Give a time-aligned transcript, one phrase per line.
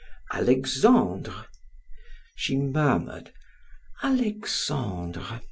[0.33, 1.45] "Alexandre."
[2.35, 3.33] She murmured
[4.01, 5.39] "Alexandre!"